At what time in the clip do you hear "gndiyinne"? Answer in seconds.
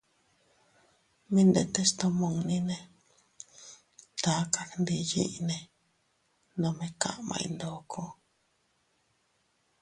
4.71-5.57